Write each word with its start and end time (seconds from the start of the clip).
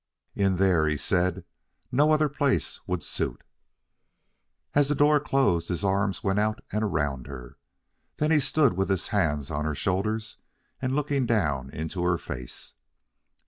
"In 0.33 0.55
there," 0.55 0.87
he 0.87 0.97
said. 0.97 1.45
"No 1.91 2.11
other 2.11 2.27
place 2.27 2.79
would 2.87 3.03
suit." 3.03 3.43
As 4.73 4.87
the 4.87 4.95
door 4.95 5.19
closed, 5.19 5.69
his 5.69 5.83
arms 5.83 6.23
went 6.23 6.39
out 6.39 6.59
and 6.71 6.83
around 6.83 7.27
her. 7.27 7.59
Then 8.17 8.31
he 8.31 8.39
stood 8.39 8.73
with 8.73 8.89
his 8.89 9.09
hands 9.09 9.51
on 9.51 9.63
her 9.63 9.75
shoulders 9.75 10.39
and 10.81 10.95
looking 10.95 11.27
down 11.27 11.69
into 11.69 12.03
her 12.03 12.17
face. 12.17 12.73